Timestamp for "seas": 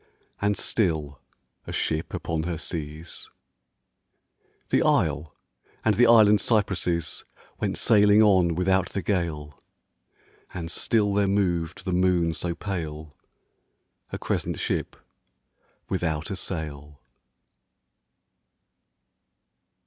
2.57-3.29